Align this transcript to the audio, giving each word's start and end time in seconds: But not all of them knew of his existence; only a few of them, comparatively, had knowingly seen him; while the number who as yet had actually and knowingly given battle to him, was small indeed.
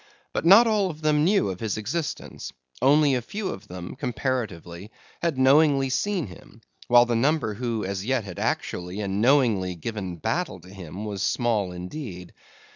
But 0.33 0.45
not 0.47 0.65
all 0.65 0.89
of 0.89 1.03
them 1.03 1.23
knew 1.23 1.49
of 1.51 1.59
his 1.59 1.77
existence; 1.77 2.51
only 2.81 3.13
a 3.13 3.21
few 3.21 3.49
of 3.49 3.67
them, 3.67 3.95
comparatively, 3.95 4.89
had 5.21 5.37
knowingly 5.37 5.91
seen 5.91 6.25
him; 6.25 6.61
while 6.87 7.05
the 7.05 7.15
number 7.15 7.53
who 7.53 7.85
as 7.85 8.03
yet 8.03 8.23
had 8.23 8.39
actually 8.39 8.99
and 8.99 9.21
knowingly 9.21 9.75
given 9.75 10.15
battle 10.15 10.59
to 10.61 10.69
him, 10.73 11.05
was 11.05 11.21
small 11.21 11.71
indeed. 11.71 12.33